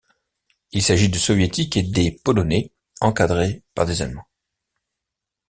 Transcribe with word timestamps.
Il 0.71 0.81
s'agit 0.81 1.09
de 1.09 1.19
Soviétiques 1.19 1.77
et 1.77 1.83
des 1.83 2.11
Polonais 2.23 2.71
encadrés 3.01 3.61
par 3.75 3.85
des 3.85 4.01
Allemands. 4.01 4.25